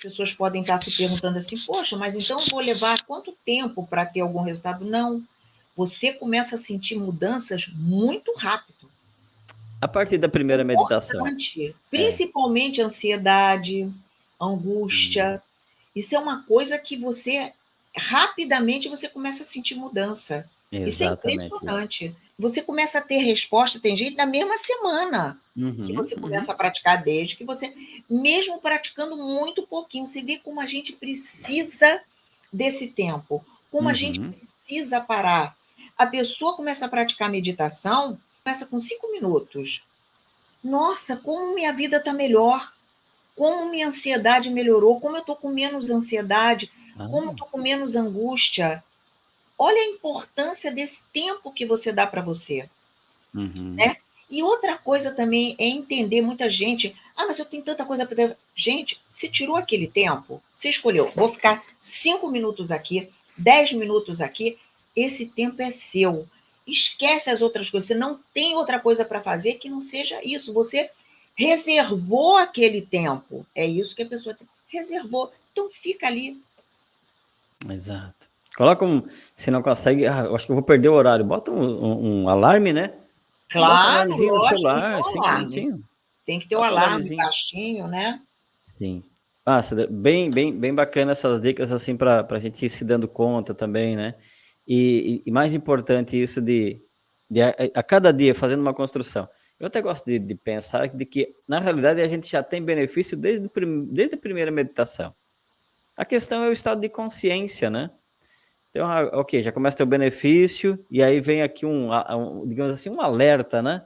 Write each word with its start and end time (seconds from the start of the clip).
As 0.00 0.04
pessoas 0.04 0.32
podem 0.32 0.62
estar 0.62 0.82
se 0.82 0.96
perguntando 0.96 1.38
assim: 1.38 1.58
poxa, 1.58 1.94
mas 1.94 2.14
então 2.14 2.38
vou 2.50 2.60
levar 2.60 3.02
quanto 3.02 3.36
tempo 3.44 3.86
para 3.86 4.06
ter 4.06 4.20
algum 4.20 4.40
resultado? 4.40 4.82
Não. 4.82 5.22
Você 5.76 6.10
começa 6.10 6.54
a 6.54 6.58
sentir 6.58 6.96
mudanças 6.96 7.68
muito 7.74 8.34
rápido. 8.34 8.88
A 9.78 9.86
partir 9.86 10.16
da 10.16 10.28
primeira 10.28 10.64
meditação. 10.64 11.26
É. 11.26 11.74
Principalmente 11.90 12.80
é. 12.80 12.84
ansiedade, 12.84 13.92
angústia. 14.40 15.36
Hum. 15.36 15.48
Isso 15.94 16.14
é 16.14 16.18
uma 16.18 16.44
coisa 16.44 16.78
que 16.78 16.96
você 16.96 17.52
rapidamente 17.94 18.88
você 18.88 19.06
começa 19.06 19.42
a 19.42 19.46
sentir 19.46 19.74
mudança. 19.74 20.48
Exatamente. 20.72 20.88
Isso 20.88 21.04
é 21.04 21.34
impressionante. 21.34 22.16
Você 22.40 22.62
começa 22.62 22.98
a 22.98 23.02
ter 23.02 23.18
resposta, 23.18 23.78
tem 23.78 23.94
gente, 23.94 24.16
na 24.16 24.24
mesma 24.24 24.56
semana 24.56 25.38
uhum, 25.54 25.86
que 25.86 25.92
você 25.92 26.16
começa 26.16 26.48
uhum. 26.48 26.54
a 26.54 26.56
praticar, 26.56 27.02
desde 27.02 27.36
que 27.36 27.44
você, 27.44 27.74
mesmo 28.08 28.58
praticando 28.58 29.14
muito 29.14 29.66
pouquinho, 29.66 30.06
você 30.06 30.22
vê 30.22 30.38
como 30.38 30.58
a 30.58 30.66
gente 30.66 30.94
precisa 30.94 32.00
desse 32.50 32.86
tempo, 32.86 33.44
como 33.70 33.84
uhum. 33.84 33.90
a 33.90 33.94
gente 33.94 34.20
uhum. 34.20 34.32
precisa 34.32 35.02
parar. 35.02 35.54
A 35.98 36.06
pessoa 36.06 36.56
começa 36.56 36.86
a 36.86 36.88
praticar 36.88 37.28
meditação, 37.28 38.18
começa 38.42 38.64
com 38.64 38.80
cinco 38.80 39.12
minutos. 39.12 39.82
Nossa, 40.64 41.16
como 41.16 41.54
minha 41.54 41.74
vida 41.74 41.98
está 41.98 42.14
melhor, 42.14 42.72
como 43.36 43.70
minha 43.70 43.88
ansiedade 43.88 44.48
melhorou, 44.48 44.98
como 44.98 45.16
eu 45.16 45.20
estou 45.20 45.36
com 45.36 45.50
menos 45.50 45.90
ansiedade, 45.90 46.70
ah. 46.98 47.06
como 47.06 47.26
eu 47.26 47.32
estou 47.32 47.48
com 47.48 47.58
menos 47.58 47.96
angústia. 47.96 48.82
Olha 49.62 49.78
a 49.78 49.88
importância 49.88 50.70
desse 50.72 51.02
tempo 51.12 51.52
que 51.52 51.66
você 51.66 51.92
dá 51.92 52.06
para 52.06 52.22
você. 52.22 52.66
Uhum. 53.34 53.74
Né? 53.74 53.98
E 54.30 54.42
outra 54.42 54.78
coisa 54.78 55.12
também 55.12 55.54
é 55.58 55.66
entender 55.68 56.22
muita 56.22 56.48
gente. 56.48 56.96
Ah, 57.14 57.26
mas 57.26 57.38
eu 57.38 57.44
tenho 57.44 57.62
tanta 57.62 57.84
coisa 57.84 58.06
para. 58.06 58.34
Gente, 58.56 58.98
se 59.06 59.28
tirou 59.28 59.56
aquele 59.56 59.86
tempo, 59.86 60.42
você 60.56 60.70
escolheu, 60.70 61.12
vou 61.14 61.28
ficar 61.28 61.62
cinco 61.82 62.30
minutos 62.30 62.70
aqui, 62.70 63.10
dez 63.36 63.70
minutos 63.74 64.22
aqui, 64.22 64.58
esse 64.96 65.26
tempo 65.26 65.60
é 65.60 65.70
seu. 65.70 66.26
Esquece 66.66 67.28
as 67.28 67.42
outras 67.42 67.68
coisas. 67.68 67.88
Você 67.88 67.94
não 67.94 68.18
tem 68.32 68.56
outra 68.56 68.80
coisa 68.80 69.04
para 69.04 69.20
fazer 69.20 69.54
que 69.54 69.68
não 69.68 69.82
seja 69.82 70.24
isso. 70.24 70.54
Você 70.54 70.90
reservou 71.34 72.38
aquele 72.38 72.80
tempo. 72.80 73.44
É 73.54 73.66
isso 73.66 73.94
que 73.94 74.04
a 74.04 74.08
pessoa 74.08 74.34
tem. 74.34 74.48
reservou. 74.68 75.30
Então 75.52 75.68
fica 75.68 76.06
ali. 76.06 76.40
Exato. 77.68 78.29
Coloca 78.56 78.84
um. 78.84 79.02
Se 79.34 79.50
não 79.50 79.62
consegue, 79.62 80.06
ah, 80.06 80.30
acho 80.34 80.46
que 80.46 80.52
eu 80.52 80.56
vou 80.56 80.64
perder 80.64 80.88
o 80.88 80.94
horário. 80.94 81.24
Bota 81.24 81.50
um, 81.50 81.62
um, 81.62 82.22
um 82.22 82.28
alarme, 82.28 82.72
né? 82.72 82.94
Claro, 83.50 84.10
Bota 84.10 84.22
um 84.22 84.26
no 84.26 84.40
celular, 84.40 85.00
tem, 85.48 85.84
tem 86.24 86.40
que 86.40 86.48
ter 86.48 86.56
o 86.56 86.60
um 86.60 86.62
alarme 86.62 87.16
baixinho, 87.16 87.88
né? 87.88 88.20
Sim. 88.60 89.02
Ah, 89.44 89.60
bem, 89.90 90.30
bem, 90.30 90.56
bem 90.56 90.74
bacana 90.74 91.12
essas 91.12 91.40
dicas 91.40 91.72
assim 91.72 91.96
para 91.96 92.26
a 92.28 92.38
gente 92.38 92.64
ir 92.64 92.68
se 92.68 92.84
dando 92.84 93.08
conta 93.08 93.54
também, 93.54 93.96
né? 93.96 94.14
E, 94.66 95.22
e 95.26 95.32
mais 95.32 95.54
importante 95.54 96.20
isso 96.20 96.40
de, 96.40 96.80
de 97.28 97.42
a, 97.42 97.54
a, 97.74 97.82
cada 97.82 98.12
dia 98.12 98.34
fazendo 98.34 98.60
uma 98.60 98.74
construção. 98.74 99.28
Eu 99.58 99.66
até 99.66 99.80
gosto 99.82 100.06
de, 100.06 100.18
de, 100.18 100.34
pensar 100.34 100.86
de 100.88 101.04
que 101.04 101.34
na 101.48 101.58
realidade 101.58 102.00
a 102.00 102.08
gente 102.08 102.30
já 102.30 102.42
tem 102.42 102.62
benefício 102.62 103.16
desde, 103.16 103.50
desde 103.90 104.14
a 104.14 104.18
primeira 104.18 104.50
meditação. 104.50 105.14
A 105.96 106.04
questão 106.04 106.44
é 106.44 106.48
o 106.48 106.52
estado 106.52 106.80
de 106.80 106.88
consciência, 106.88 107.68
né? 107.68 107.90
Então, 108.70 108.88
ah, 108.88 109.10
ok, 109.14 109.42
já 109.42 109.50
começa 109.50 109.82
o 109.82 109.86
benefício, 109.86 110.78
e 110.90 111.02
aí 111.02 111.20
vem 111.20 111.42
aqui 111.42 111.66
um, 111.66 111.90
um, 111.92 112.46
digamos 112.46 112.72
assim, 112.72 112.88
um 112.88 113.00
alerta, 113.00 113.60
né? 113.60 113.84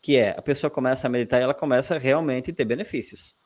Que 0.00 0.16
é, 0.16 0.30
a 0.30 0.42
pessoa 0.42 0.70
começa 0.70 1.06
a 1.06 1.10
meditar 1.10 1.40
e 1.40 1.42
ela 1.42 1.54
começa 1.54 1.98
realmente 1.98 2.50
a 2.50 2.54
ter 2.54 2.64
benefícios. 2.64 3.36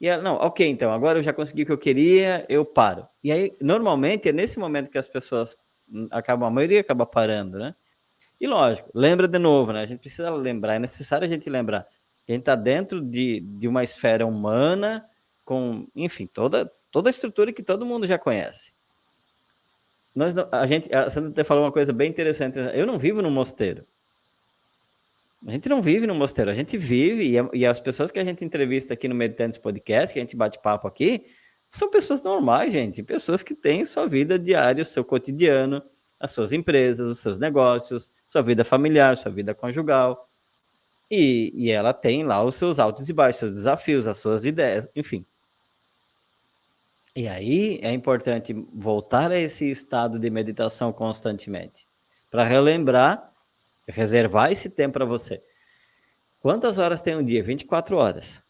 E 0.00 0.08
ela, 0.08 0.22
não, 0.22 0.36
ok, 0.36 0.66
então, 0.66 0.92
agora 0.92 1.18
eu 1.18 1.22
já 1.22 1.32
consegui 1.32 1.62
o 1.62 1.66
que 1.66 1.72
eu 1.72 1.78
queria, 1.78 2.46
eu 2.48 2.64
paro. 2.64 3.06
E 3.22 3.30
aí, 3.30 3.56
normalmente, 3.60 4.28
é 4.28 4.32
nesse 4.32 4.58
momento 4.58 4.90
que 4.90 4.98
as 4.98 5.08
pessoas 5.08 5.56
hum, 5.88 6.08
acabam, 6.10 6.46
a 6.48 6.50
maioria 6.50 6.80
acaba 6.80 7.04
parando, 7.04 7.58
né? 7.58 7.74
E 8.40 8.46
lógico, 8.46 8.90
lembra 8.94 9.28
de 9.28 9.38
novo, 9.38 9.72
né? 9.72 9.82
A 9.82 9.86
gente 9.86 10.00
precisa 10.00 10.30
lembrar, 10.30 10.74
é 10.74 10.78
necessário 10.78 11.26
a 11.26 11.30
gente 11.30 11.48
lembrar 11.50 11.86
a 12.28 12.32
gente 12.32 12.40
está 12.40 12.56
dentro 12.56 13.00
de, 13.00 13.40
de 13.40 13.68
uma 13.68 13.84
esfera 13.84 14.26
humana, 14.26 15.08
com, 15.44 15.86
enfim, 15.94 16.26
toda, 16.26 16.70
toda 16.90 17.08
a 17.08 17.12
estrutura 17.12 17.52
que 17.52 17.62
todo 17.62 17.86
mundo 17.86 18.06
já 18.06 18.18
conhece. 18.18 18.72
Nós 20.16 20.34
não, 20.34 20.48
a 20.50 20.66
gente, 20.66 20.92
a 20.92 21.10
Sandra 21.10 21.30
até 21.30 21.44
falou 21.44 21.64
uma 21.64 21.70
coisa 21.70 21.92
bem 21.92 22.08
interessante. 22.08 22.56
Eu 22.72 22.86
não 22.86 22.98
vivo 22.98 23.20
num 23.20 23.30
mosteiro. 23.30 23.84
A 25.46 25.52
gente 25.52 25.68
não 25.68 25.82
vive 25.82 26.06
num 26.06 26.14
mosteiro, 26.14 26.50
a 26.50 26.54
gente 26.54 26.78
vive, 26.78 27.36
e, 27.36 27.58
e 27.58 27.66
as 27.66 27.78
pessoas 27.78 28.10
que 28.10 28.18
a 28.18 28.24
gente 28.24 28.44
entrevista 28.44 28.94
aqui 28.94 29.06
no 29.06 29.14
Meditantes 29.14 29.58
Podcast, 29.58 30.12
que 30.12 30.18
a 30.18 30.22
gente 30.22 30.34
bate 30.34 30.58
papo 30.58 30.88
aqui, 30.88 31.26
são 31.68 31.90
pessoas 31.90 32.22
normais, 32.22 32.72
gente, 32.72 33.02
pessoas 33.02 33.42
que 33.42 33.54
têm 33.54 33.84
sua 33.84 34.06
vida 34.08 34.38
diária, 34.38 34.82
o 34.82 34.86
seu 34.86 35.04
cotidiano, 35.04 35.82
as 36.18 36.30
suas 36.30 36.50
empresas, 36.52 37.06
os 37.06 37.18
seus 37.20 37.38
negócios, 37.38 38.10
sua 38.26 38.42
vida 38.42 38.64
familiar, 38.64 39.16
sua 39.16 39.30
vida 39.30 39.54
conjugal. 39.54 40.28
E, 41.10 41.52
e 41.54 41.70
ela 41.70 41.92
tem 41.92 42.24
lá 42.24 42.42
os 42.42 42.56
seus 42.56 42.78
altos 42.78 43.08
e 43.08 43.12
baixos, 43.12 43.40
seus 43.40 43.54
desafios, 43.54 44.06
as 44.08 44.16
suas 44.16 44.44
ideias, 44.44 44.88
enfim. 44.96 45.24
E 47.16 47.26
aí 47.26 47.80
é 47.82 47.90
importante 47.92 48.52
voltar 48.74 49.30
a 49.30 49.38
esse 49.40 49.70
estado 49.70 50.18
de 50.18 50.28
meditação 50.28 50.92
constantemente, 50.92 51.88
para 52.30 52.44
relembrar, 52.44 53.32
reservar 53.88 54.52
esse 54.52 54.68
tempo 54.68 54.92
para 54.92 55.06
você. 55.06 55.42
Quantas 56.40 56.76
horas 56.76 57.00
tem 57.00 57.16
um 57.16 57.24
dia? 57.24 57.42
24 57.42 57.96
horas. 57.96 58.42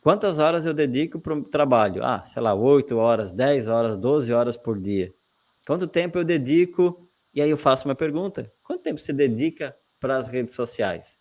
Quantas 0.00 0.38
horas 0.38 0.64
eu 0.64 0.72
dedico 0.72 1.18
para 1.18 1.34
o 1.34 1.42
trabalho? 1.42 2.04
Ah, 2.04 2.22
sei 2.24 2.40
lá, 2.40 2.54
8 2.54 2.96
horas, 2.96 3.32
10 3.32 3.66
horas, 3.66 3.96
12 3.96 4.32
horas 4.32 4.56
por 4.56 4.78
dia. 4.78 5.12
Quanto 5.66 5.88
tempo 5.88 6.16
eu 6.16 6.22
dedico? 6.22 7.10
E 7.34 7.42
aí 7.42 7.50
eu 7.50 7.58
faço 7.58 7.88
uma 7.88 7.96
pergunta: 7.96 8.52
quanto 8.62 8.84
tempo 8.84 9.00
você 9.00 9.12
dedica 9.12 9.76
para 9.98 10.16
as 10.16 10.28
redes 10.28 10.54
sociais? 10.54 11.18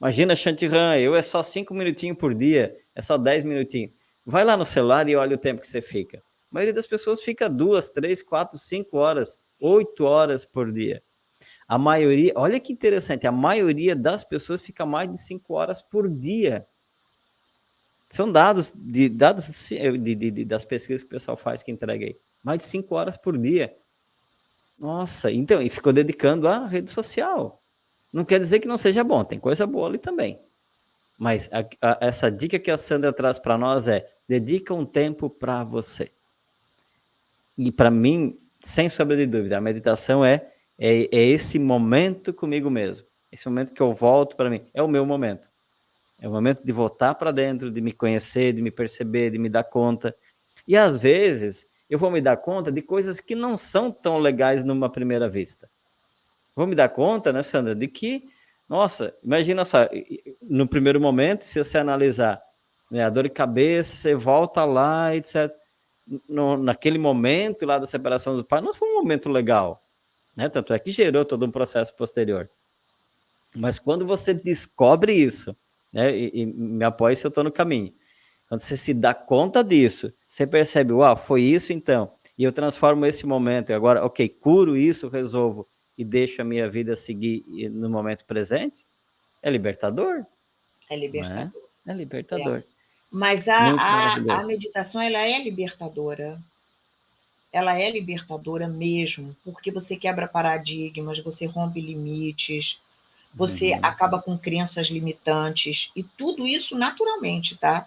Imagina, 0.00 0.34
Chantiran, 0.34 0.96
eu 0.96 1.14
é 1.14 1.22
só 1.22 1.44
5 1.44 1.72
minutinhos 1.72 2.18
por 2.18 2.34
dia, 2.34 2.76
é 2.92 3.02
só 3.02 3.16
10 3.16 3.44
minutinhos. 3.44 3.92
Vai 4.30 4.44
lá 4.44 4.58
no 4.58 4.64
celular 4.66 5.08
e 5.08 5.16
olha 5.16 5.36
o 5.36 5.38
tempo 5.38 5.62
que 5.62 5.66
você 5.66 5.80
fica. 5.80 6.18
A 6.18 6.22
maioria 6.50 6.74
das 6.74 6.86
pessoas 6.86 7.22
fica 7.22 7.48
duas, 7.48 7.88
três, 7.88 8.20
quatro, 8.22 8.58
cinco 8.58 8.98
horas, 8.98 9.40
oito 9.58 10.04
horas 10.04 10.44
por 10.44 10.70
dia. 10.70 11.02
A 11.66 11.78
maioria, 11.78 12.34
olha 12.36 12.60
que 12.60 12.70
interessante, 12.70 13.26
a 13.26 13.32
maioria 13.32 13.96
das 13.96 14.24
pessoas 14.24 14.60
fica 14.60 14.84
mais 14.84 15.10
de 15.10 15.16
cinco 15.16 15.54
horas 15.54 15.80
por 15.80 16.10
dia. 16.10 16.66
São 18.10 18.30
dados 18.30 18.70
de 18.76 19.08
dados 19.08 19.66
de, 19.66 20.14
de, 20.14 20.30
de, 20.30 20.44
das 20.44 20.62
pesquisas 20.62 21.02
que 21.02 21.08
o 21.08 21.12
pessoal 21.18 21.38
faz 21.38 21.62
que 21.62 21.72
entrega 21.72 22.04
aí. 22.04 22.14
Mais 22.44 22.58
de 22.58 22.64
cinco 22.66 22.96
horas 22.96 23.16
por 23.16 23.38
dia. 23.38 23.74
Nossa, 24.78 25.32
então, 25.32 25.62
e 25.62 25.70
ficou 25.70 25.90
dedicando 25.90 26.46
à 26.46 26.66
rede 26.66 26.90
social. 26.90 27.62
Não 28.12 28.26
quer 28.26 28.38
dizer 28.38 28.60
que 28.60 28.68
não 28.68 28.76
seja 28.76 29.02
bom, 29.02 29.24
tem 29.24 29.40
coisa 29.40 29.66
boa 29.66 29.88
ali 29.88 29.98
também. 29.98 30.38
Mas 31.18 31.48
a, 31.50 31.60
a, 31.80 32.06
essa 32.06 32.30
dica 32.30 32.58
que 32.58 32.70
a 32.70 32.76
Sandra 32.76 33.10
traz 33.10 33.38
para 33.38 33.56
nós 33.56 33.88
é: 33.88 34.17
dedica 34.28 34.74
um 34.74 34.84
tempo 34.84 35.30
para 35.30 35.64
você. 35.64 36.10
E 37.56 37.72
para 37.72 37.90
mim, 37.90 38.38
sem 38.62 38.88
sombra 38.88 39.16
de 39.16 39.26
dúvida, 39.26 39.56
a 39.56 39.60
meditação 39.60 40.24
é, 40.24 40.52
é, 40.78 41.08
é 41.10 41.22
esse 41.28 41.58
momento 41.58 42.32
comigo 42.32 42.70
mesmo. 42.70 43.06
Esse 43.32 43.48
momento 43.48 43.72
que 43.72 43.80
eu 43.80 43.94
volto 43.94 44.36
para 44.36 44.50
mim. 44.50 44.62
É 44.74 44.82
o 44.82 44.88
meu 44.88 45.04
momento. 45.04 45.48
É 46.20 46.28
o 46.28 46.32
momento 46.32 46.64
de 46.64 46.72
voltar 46.72 47.14
para 47.14 47.30
dentro, 47.30 47.70
de 47.70 47.80
me 47.80 47.92
conhecer, 47.92 48.52
de 48.52 48.60
me 48.60 48.70
perceber, 48.70 49.30
de 49.30 49.38
me 49.38 49.48
dar 49.48 49.64
conta. 49.64 50.14
E 50.66 50.76
às 50.76 50.96
vezes 50.98 51.66
eu 51.88 51.98
vou 51.98 52.10
me 52.10 52.20
dar 52.20 52.36
conta 52.36 52.70
de 52.70 52.82
coisas 52.82 53.20
que 53.20 53.34
não 53.34 53.56
são 53.56 53.90
tão 53.90 54.18
legais 54.18 54.64
numa 54.64 54.90
primeira 54.90 55.28
vista. 55.28 55.70
Vou 56.54 56.66
me 56.66 56.74
dar 56.74 56.88
conta, 56.88 57.32
né, 57.32 57.42
Sandra, 57.42 57.74
de 57.74 57.88
que 57.88 58.28
nossa, 58.68 59.16
imagina 59.24 59.64
só, 59.64 59.88
no 60.42 60.68
primeiro 60.68 61.00
momento, 61.00 61.42
se 61.42 61.62
você 61.62 61.78
analisar 61.78 62.42
né, 62.90 63.04
a 63.04 63.10
dor 63.10 63.24
de 63.24 63.30
cabeça, 63.30 63.96
você 63.96 64.14
volta 64.14 64.64
lá, 64.64 65.14
etc. 65.14 65.50
No, 66.28 66.56
naquele 66.56 66.98
momento 66.98 67.66
lá 67.66 67.78
da 67.78 67.86
separação 67.86 68.34
dos 68.34 68.42
pais, 68.42 68.64
não 68.64 68.72
foi 68.72 68.88
um 68.88 68.94
momento 68.94 69.28
legal, 69.28 69.84
né? 70.34 70.48
Tanto 70.48 70.72
é 70.72 70.78
que 70.78 70.90
gerou 70.90 71.24
todo 71.24 71.44
um 71.44 71.50
processo 71.50 71.94
posterior. 71.94 72.48
Mas 73.54 73.78
quando 73.78 74.06
você 74.06 74.32
descobre 74.32 75.12
isso, 75.12 75.54
né? 75.92 76.16
E, 76.16 76.42
e 76.42 76.46
me 76.46 76.84
apoia 76.84 77.14
se 77.14 77.26
eu 77.26 77.28
estou 77.28 77.44
no 77.44 77.52
caminho. 77.52 77.92
Quando 78.48 78.60
você 78.60 78.76
se 78.76 78.94
dá 78.94 79.12
conta 79.12 79.62
disso, 79.62 80.12
você 80.28 80.46
percebe, 80.46 80.92
uau, 80.92 81.16
foi 81.16 81.42
isso 81.42 81.72
então. 81.72 82.10
E 82.36 82.44
eu 82.44 82.52
transformo 82.52 83.04
esse 83.04 83.26
momento, 83.26 83.70
e 83.70 83.74
agora, 83.74 84.04
ok, 84.04 84.28
curo 84.28 84.76
isso, 84.76 85.08
resolvo 85.08 85.68
e 85.96 86.04
deixo 86.04 86.40
a 86.40 86.44
minha 86.44 86.70
vida 86.70 86.94
seguir 86.94 87.44
no 87.70 87.90
momento 87.90 88.24
presente, 88.24 88.86
é 89.42 89.50
libertador. 89.50 90.24
É 90.88 90.96
libertador. 90.96 91.52
É, 91.86 91.90
é 91.90 91.94
libertador. 91.94 92.58
É. 92.58 92.77
Mas 93.10 93.48
a, 93.48 93.56
a, 93.56 94.14
a, 94.16 94.46
meditação 94.46 95.00
ela 95.00 95.18
é 95.18 95.42
libertadora. 95.42 96.38
Ela 97.50 97.78
é 97.78 97.90
libertadora 97.90 98.68
mesmo, 98.68 99.34
porque 99.42 99.70
você 99.70 99.96
quebra 99.96 100.28
paradigmas, 100.28 101.18
você 101.20 101.46
rompe 101.46 101.80
limites, 101.80 102.78
você 103.34 103.72
uhum. 103.72 103.80
acaba 103.82 104.20
com 104.20 104.36
crenças 104.36 104.88
limitantes, 104.88 105.90
e 105.96 106.02
tudo 106.02 106.46
isso 106.46 106.76
naturalmente, 106.76 107.56
tá? 107.56 107.86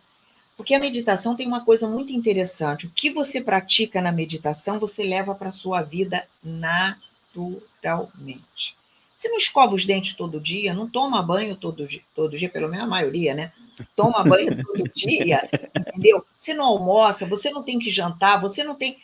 Porque 0.57 0.73
a 0.73 0.79
meditação 0.79 1.35
tem 1.35 1.47
uma 1.47 1.63
coisa 1.63 1.87
muito 1.87 2.11
interessante. 2.11 2.87
O 2.87 2.91
que 2.91 3.11
você 3.11 3.41
pratica 3.41 4.01
na 4.01 4.11
meditação, 4.11 4.79
você 4.79 5.03
leva 5.03 5.35
para 5.35 5.49
a 5.49 5.53
sua 5.53 5.81
vida 5.81 6.27
naturalmente. 6.43 8.75
Você 9.15 9.29
não 9.29 9.37
escova 9.37 9.75
os 9.75 9.85
dentes 9.85 10.15
todo 10.15 10.39
dia, 10.39 10.73
não 10.73 10.89
toma 10.89 11.21
banho 11.21 11.55
todo, 11.55 11.87
todo 12.15 12.37
dia, 12.37 12.49
pelo 12.49 12.67
menos 12.67 12.85
a 12.85 12.89
maioria, 12.89 13.35
né? 13.35 13.51
Toma 13.95 14.23
banho 14.23 14.63
todo 14.63 14.89
dia, 14.93 15.49
entendeu? 15.75 16.25
Você 16.37 16.53
não 16.53 16.65
almoça, 16.65 17.25
você 17.25 17.49
não 17.49 17.63
tem 17.63 17.79
que 17.79 17.89
jantar, 17.89 18.39
você 18.39 18.63
não 18.63 18.75
tem. 18.75 18.99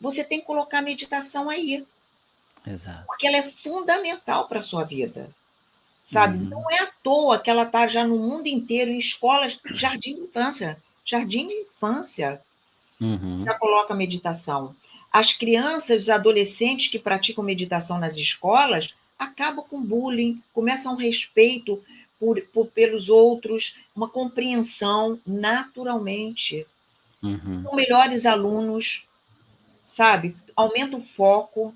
Você 0.00 0.24
tem 0.24 0.40
que 0.40 0.46
colocar 0.46 0.78
a 0.78 0.82
meditação 0.82 1.48
aí. 1.48 1.86
Exato. 2.66 3.06
Porque 3.06 3.26
ela 3.26 3.36
é 3.36 3.42
fundamental 3.42 4.48
para 4.48 4.60
a 4.60 4.62
sua 4.62 4.84
vida. 4.84 5.30
Sabe? 6.04 6.38
Uhum. 6.38 6.50
Não 6.50 6.70
é 6.70 6.80
à 6.80 6.90
toa 7.02 7.38
que 7.38 7.48
ela 7.48 7.62
está 7.62 7.86
já 7.86 8.04
no 8.06 8.18
mundo 8.18 8.46
inteiro, 8.46 8.90
em 8.90 8.98
escolas, 8.98 9.56
jardim 9.74 10.16
de 10.16 10.20
infância. 10.22 10.76
Jardim 11.04 11.48
de 11.48 11.54
infância 11.54 12.40
uhum. 13.00 13.44
já 13.44 13.54
coloca 13.54 13.94
meditação. 13.94 14.74
As 15.12 15.32
crianças, 15.32 16.02
os 16.02 16.08
adolescentes 16.08 16.88
que 16.88 16.98
praticam 16.98 17.44
meditação 17.44 17.98
nas 17.98 18.16
escolas 18.16 18.94
acabam 19.18 19.64
com 19.68 19.80
bullying, 19.82 20.42
começam 20.52 20.96
respeito 20.96 21.82
por, 22.22 22.40
por, 22.52 22.68
pelos 22.68 23.08
outros, 23.08 23.74
uma 23.96 24.08
compreensão 24.08 25.18
naturalmente. 25.26 26.64
Uhum. 27.20 27.64
São 27.64 27.74
melhores 27.74 28.24
alunos, 28.24 29.04
sabe? 29.84 30.36
Aumenta 30.54 30.96
o 30.96 31.00
foco. 31.00 31.74